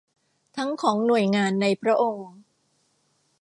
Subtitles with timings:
[0.57, 2.31] ทั้งของหน่วยงานในพระองค์